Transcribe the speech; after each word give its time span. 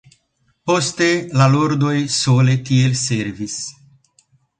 Poste, 0.69 1.09
la 1.41 1.47
Lordoj 1.55 1.93
sole 2.13 2.55
tiel 2.71 2.95
servis. 3.03 3.59